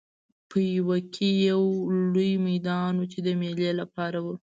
پېوه 0.49 0.97
کې 1.13 1.29
یو 1.49 1.63
لوی 2.13 2.31
میدان 2.47 2.93
و 2.97 3.05
چې 3.11 3.19
د 3.25 3.27
مېلې 3.41 3.71
لپاره 3.81 4.19
و. 4.21 4.27